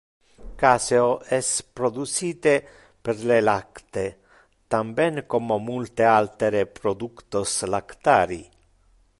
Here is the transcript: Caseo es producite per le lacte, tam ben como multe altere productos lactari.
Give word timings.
Caseo 0.61 1.11
es 1.37 1.49
producite 1.79 2.53
per 3.07 3.15
le 3.31 3.37
lacte, 3.49 4.05
tam 4.71 4.87
ben 5.01 5.15
como 5.35 5.55
multe 5.69 6.03
altere 6.17 6.61
productos 6.81 7.51
lactari. 7.75 8.43